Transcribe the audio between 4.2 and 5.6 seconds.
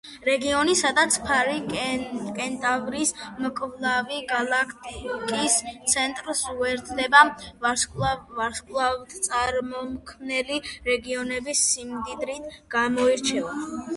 გალაქტიკის